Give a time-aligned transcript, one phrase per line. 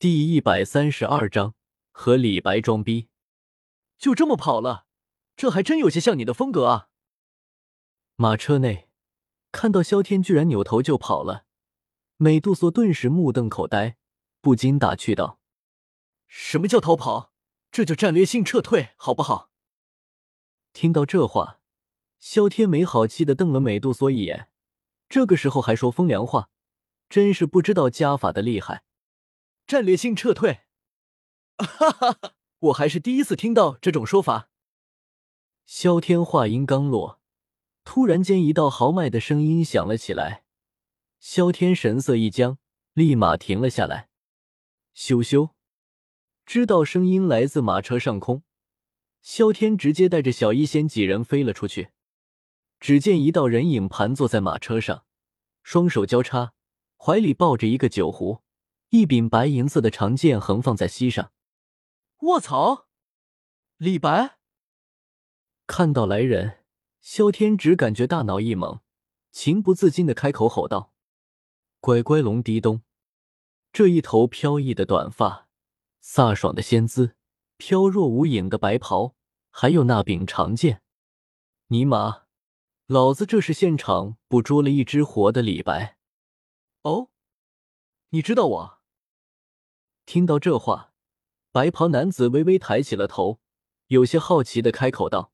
[0.00, 1.54] 第一百三十二章
[1.90, 3.10] 和李白装逼，
[3.98, 4.86] 就这么跑了，
[5.36, 6.88] 这还真有些像你的风格啊！
[8.16, 8.88] 马车内
[9.52, 11.44] 看到萧天居然扭头就跑了，
[12.16, 13.98] 美杜莎顿时目瞪口呆，
[14.40, 15.38] 不禁打趣道
[16.26, 17.34] ：“什么叫逃跑？
[17.70, 19.50] 这就战略性撤退，好不好？”
[20.72, 21.60] 听到这话，
[22.18, 24.48] 萧天没好气的瞪了美杜莎一眼，
[25.10, 26.48] 这个时候还说风凉话，
[27.10, 28.84] 真是不知道家法的厉害。
[29.70, 30.62] 战略性撤退，
[31.58, 32.34] 哈哈哈！
[32.58, 34.50] 我还是第一次听到这种说法。
[35.64, 37.20] 萧天话音刚落，
[37.84, 40.42] 突然间一道豪迈的声音响了起来。
[41.20, 42.58] 萧天神色一僵，
[42.94, 44.08] 立马停了下来。
[44.92, 45.50] 羞羞，
[46.44, 48.42] 知道声音来自马车上空，
[49.22, 51.90] 萧天直接带着小医仙几人飞了出去。
[52.80, 55.04] 只见一道人影盘坐在马车上，
[55.62, 56.54] 双手交叉，
[56.96, 58.42] 怀里抱着一个酒壶。
[58.90, 61.32] 一柄白银色的长剑横放在膝上，
[62.22, 62.88] 卧槽！
[63.76, 64.38] 李白
[65.68, 66.64] 看到来人，
[67.00, 68.80] 萧天只感觉大脑一懵，
[69.30, 70.92] 情不自禁的开口吼道
[71.78, 72.82] ：“乖乖龙狄东！”
[73.72, 75.48] 这一头飘逸的短发，
[76.02, 77.14] 飒爽的仙姿，
[77.58, 79.14] 飘若无影的白袍，
[79.50, 80.82] 还有那柄长剑，
[81.68, 82.24] 尼玛，
[82.86, 85.96] 老子这是现场捕捉了一只活的李白！
[86.82, 87.10] 哦，
[88.08, 88.79] 你知道我？
[90.06, 90.92] 听到这话，
[91.52, 93.40] 白袍男子微微抬起了头，
[93.86, 95.32] 有些好奇的开口道：“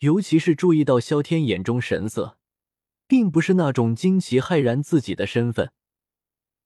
[0.00, 2.38] 尤其是注意到萧天眼中神色，
[3.06, 5.72] 并不是那种惊奇骇然自己的身份，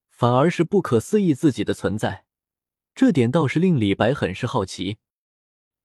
[0.08, 2.24] 反而是不可思议自己的存在。
[2.94, 4.98] 这点倒是令李白很是好奇。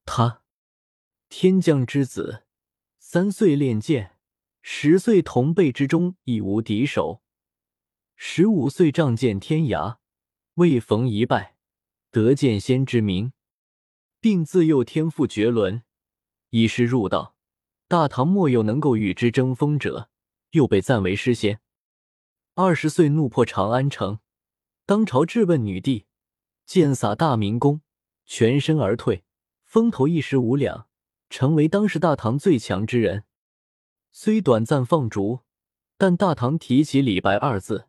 [0.05, 0.43] 他，
[1.29, 2.43] 天降之子，
[2.99, 4.17] 三岁练剑，
[4.61, 7.23] 十岁同辈之中已无敌手，
[8.15, 9.97] 十五岁仗剑天涯。”
[10.55, 11.55] 未逢一败，
[12.11, 13.33] 得见仙之名，
[14.19, 15.81] 并自幼天赋绝伦，
[16.51, 17.35] 以诗入道。
[17.87, 20.09] 大唐末有能够与之争锋者，
[20.51, 21.59] 又被赞为诗仙。
[22.53, 24.19] 二十岁怒破长安城，
[24.85, 26.05] 当朝质问女帝，
[26.67, 27.81] 剑洒大明宫，
[28.25, 29.23] 全身而退，
[29.63, 30.87] 风头一时无两，
[31.31, 33.23] 成为当时大唐最强之人。
[34.11, 35.39] 虽短暂放逐，
[35.97, 37.87] 但大唐提起李白二字。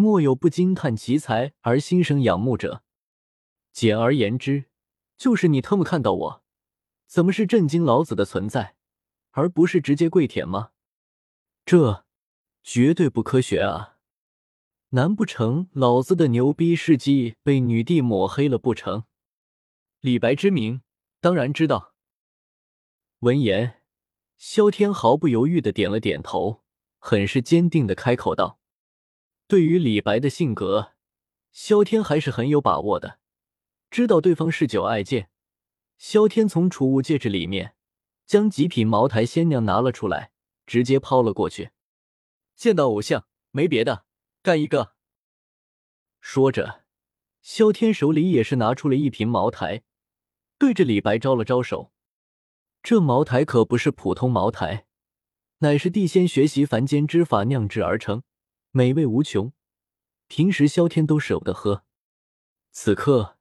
[0.00, 2.84] 莫有不惊叹奇才而心生仰慕者。
[3.72, 4.66] 简而言之，
[5.16, 6.44] 就是你特么看到我，
[7.08, 8.76] 怎么是震惊老子的存在，
[9.32, 10.70] 而不是直接跪舔吗？
[11.66, 12.04] 这
[12.62, 13.96] 绝对不科学啊！
[14.90, 19.02] 难不成老子的牛逼事迹被女帝抹黑了不成？
[19.98, 20.82] 李白之名，
[21.20, 21.96] 当然知道。
[23.18, 23.82] 闻言，
[24.36, 26.62] 萧天毫不犹豫的点了点头，
[27.00, 28.57] 很是坚定的开口道。
[29.48, 30.92] 对于李白的性格，
[31.50, 33.18] 萧天还是很有把握的。
[33.90, 35.30] 知道对方嗜酒爱剑，
[35.96, 37.74] 萧天从储物戒指里面
[38.26, 40.32] 将极品茅台仙酿拿了出来，
[40.66, 41.70] 直接抛了过去。
[42.54, 44.04] 见到偶像，没别的，
[44.42, 44.92] 干一个。
[46.20, 46.84] 说着，
[47.40, 49.82] 萧天手里也是拿出了一瓶茅台，
[50.58, 51.90] 对着李白招了招手。
[52.82, 54.84] 这茅台可不是普通茅台，
[55.60, 58.22] 乃是地仙学习凡间之法酿制而成。
[58.70, 59.52] 美味无穷，
[60.26, 61.84] 平时萧天都舍不得喝。
[62.70, 63.38] 此刻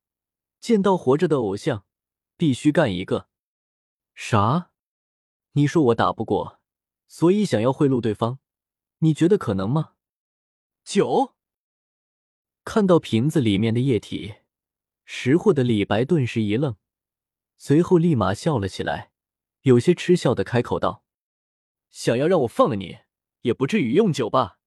[0.59, 1.85] 见到活着的偶像，
[2.37, 3.29] 必须干一个。
[4.15, 4.71] 啥？
[5.51, 6.59] 你说我打不过，
[7.07, 8.39] 所以想要贿赂对方？
[8.99, 9.93] 你觉得可能吗？
[10.83, 11.35] 酒。
[12.63, 14.35] 看到瓶子里面的液体，
[15.05, 16.77] 识货的李白顿时一愣，
[17.57, 19.11] 随后立马笑了起来，
[19.61, 21.03] 有些嗤笑的开口道
[21.89, 22.99] ：“想要让我放了你，
[23.41, 24.59] 也不至于用酒吧？”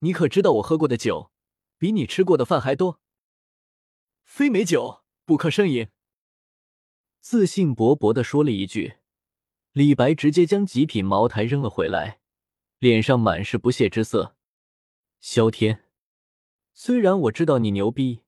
[0.00, 1.30] 你可知道我喝过的酒，
[1.78, 3.00] 比你吃过的饭还多。
[4.24, 5.88] 非美酒不可胜饮。
[7.20, 8.96] 自信勃勃的说了一句，
[9.72, 12.20] 李白直接将极品茅台扔了回来，
[12.78, 14.36] 脸上满是不屑之色。
[15.20, 15.84] 萧天，
[16.72, 18.22] 虽然我知道你牛逼，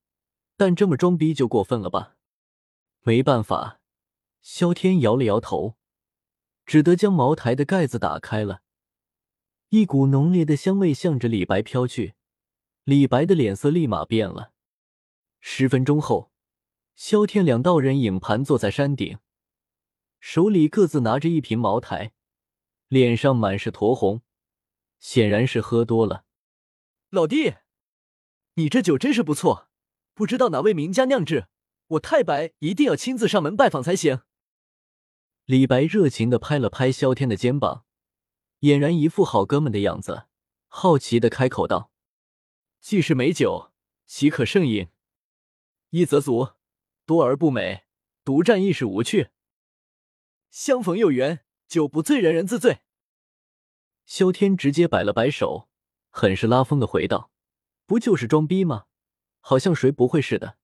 [0.57, 2.17] 但这么装逼就过分了吧？
[3.03, 3.81] 没办法，
[4.41, 5.77] 萧天摇了摇头，
[6.67, 8.63] 只得将茅台的盖子打开了。
[9.71, 12.15] 一股浓烈的香味向着李白飘去，
[12.85, 14.53] 李白的脸色立马变了。
[15.41, 16.33] 十分钟后，
[16.95, 19.19] 萧天两道人影盘坐在山顶，
[20.21, 22.13] 手里各自拿着一瓶茅台，
[22.89, 24.23] 脸上满是酡红，
[24.99, 26.25] 显然是喝多了。
[27.11, 27.57] 老弟，
[28.55, 29.69] 你这酒真是不错，
[30.15, 31.49] 不知道哪位名家酿制，
[31.89, 34.23] 我太白一定要亲自上门拜访才行。
[35.45, 37.85] 李白热情的拍了拍萧天的肩膀。
[38.61, 40.27] 俨然一副好哥们的样子，
[40.67, 41.93] 好奇的开口道
[42.81, 43.71] ：“既是美酒，
[44.07, 44.89] 岂可胜饮？”
[45.91, 46.55] 一则足，
[47.07, 47.85] 多而不美；
[48.25, 49.31] 独占亦是无趣。
[50.51, 52.81] 相逢有缘，酒不醉人人自醉。
[54.05, 55.69] 萧天直接摆了摆手，
[56.11, 57.31] 很是拉风的回道
[57.87, 58.87] ：“不就是装逼吗？
[59.41, 60.59] 好像谁不会似的。”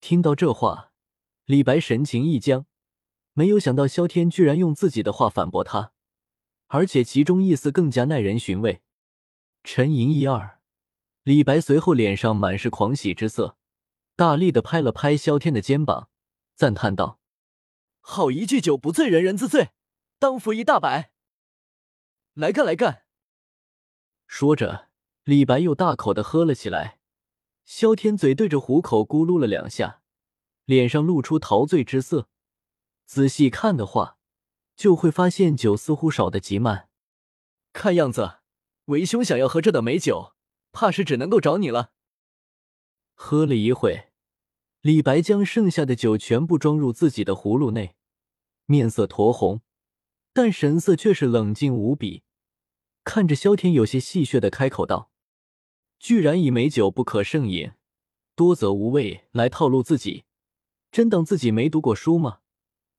[0.00, 0.92] 听到这话，
[1.44, 2.66] 李白神情一僵，
[3.32, 5.92] 没有想到萧天居然用自己的话反驳他，
[6.72, 8.82] 而且其中意思更加耐人寻味。
[9.64, 10.60] 沉吟一二，
[11.24, 13.56] 李白随后脸上满是狂喜之色，
[14.14, 16.08] 大力的拍了拍萧天的肩膀，
[16.54, 17.18] 赞叹道。
[18.00, 19.70] 好一句酒不醉人人自醉，
[20.20, 21.12] 当扶一大摆。
[22.34, 23.02] 来干来干！
[24.28, 24.88] 说着，
[25.24, 27.00] 李白又大口的喝了起来。
[27.64, 30.02] 萧天嘴对着虎口咕噜了两下，
[30.66, 32.28] 脸上露出陶醉之色。
[33.06, 34.18] 仔细看的话，
[34.80, 36.88] 就会发现酒似乎少的极慢。
[37.74, 38.38] 看样子，
[38.86, 40.32] 为兄想要喝这等美酒，
[40.72, 41.92] 怕是只能够找你了。
[43.12, 44.08] 喝了一会，
[44.80, 47.94] 李白将剩下的酒全部装入自己的葫芦内。
[48.64, 49.60] 面色酡红，
[50.32, 52.22] 但神色却是冷静无比。
[53.04, 55.10] 看着萧天，有些戏谑的开口道
[56.00, 57.72] ：“居然以美酒不可胜饮，
[58.34, 60.24] 多则无味来套路自己，
[60.90, 62.38] 真当自己没读过书吗？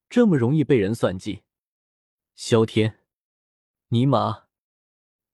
[0.08, 1.42] 这么容易被人算计？”
[2.36, 3.00] 萧天，
[3.90, 4.46] 尼玛，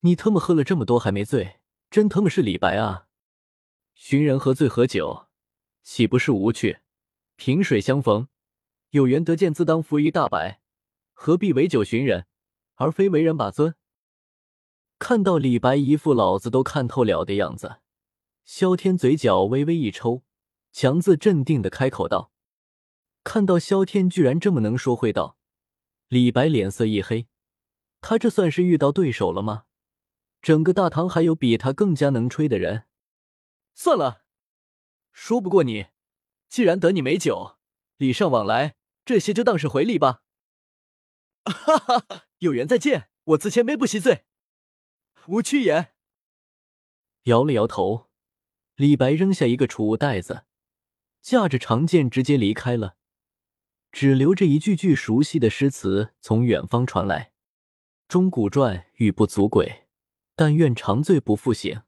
[0.01, 1.59] 你他妈喝了这么多还没醉，
[1.89, 3.07] 真他妈是李白啊！
[3.93, 5.27] 寻人喝醉喝酒，
[5.83, 6.79] 岂不是无趣？
[7.35, 8.27] 萍水相逢。
[8.91, 10.61] 有缘得见，自当扶一大白，
[11.13, 12.25] 何必为酒寻人，
[12.75, 13.75] 而非为人把尊？
[14.99, 17.77] 看到李白一副老子都看透了的样子，
[18.43, 20.23] 萧天嘴角微微一抽，
[20.71, 22.31] 强自镇定的开口道
[23.23, 25.36] ：“看到萧天居然这么能说会道，
[26.07, 27.27] 李白脸色一黑，
[28.01, 29.65] 他这算是遇到对手了吗？
[30.41, 32.85] 整个大唐还有比他更加能吹的人？
[33.73, 34.23] 算了，
[35.11, 35.87] 说不过你，
[36.47, 37.57] 既然得你美酒，
[37.97, 38.75] 礼尚往来。”
[39.07, 40.21] 这些就当是回礼吧。
[41.45, 44.25] 哈哈，有缘再见，我自谦卑不惜醉。
[45.27, 45.93] 无趣也。
[47.23, 48.09] 摇了摇头，
[48.75, 50.43] 李白扔下一个储物袋子，
[51.21, 52.96] 驾着长剑直接离开了，
[53.91, 57.31] 只留着一句句熟悉的诗词从远方传来
[58.07, 59.87] ：“钟鼓馔，玉不足贵，
[60.35, 61.81] 但愿长醉不复醒。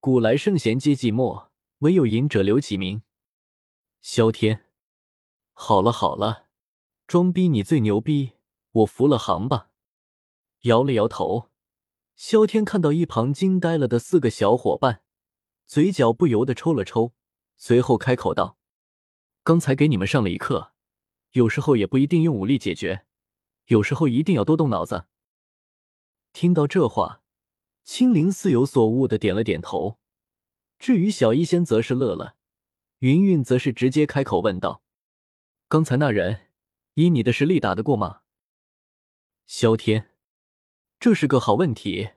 [0.00, 1.48] 古来圣贤皆寂寞，
[1.78, 3.02] 唯有饮者留其名。”
[4.02, 4.66] 萧天。
[5.52, 6.48] 好了好了，
[7.06, 8.32] 装逼你最牛逼，
[8.72, 9.70] 我服了行吧。
[10.62, 11.50] 摇了摇头，
[12.16, 15.02] 萧天看到一旁惊呆了的四个小伙伴，
[15.66, 17.14] 嘴角不由得抽了抽，
[17.56, 18.58] 随后开口道
[19.44, 20.71] ：“刚才给你们上了一课，
[21.32, 23.04] 有时候也不一定用武力解决，
[23.66, 25.06] 有时候一定要多动脑子。”
[26.32, 27.22] 听到这话，
[27.84, 29.98] 青灵似有所悟的点了点头。
[30.78, 32.36] 至于小医仙，则是乐了，
[33.00, 34.82] 云云则是直接开口问道。
[35.68, 36.48] 刚才那人，
[36.94, 38.22] 以你的实力打得过吗？
[39.46, 40.14] 萧天，
[40.98, 42.10] 这是个好问题，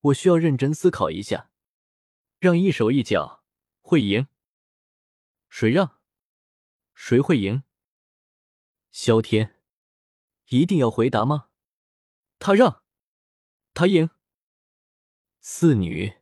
[0.00, 1.50] 我需要认真思考一下。
[2.38, 3.44] 让一手一脚
[3.80, 4.26] 会赢？
[5.48, 5.98] 谁让？
[6.94, 7.62] 谁会赢？
[8.92, 9.58] 萧天，
[10.50, 11.48] 一定要回答吗？
[12.38, 12.84] 他让，
[13.72, 14.10] 他赢。
[15.40, 16.21] 四女。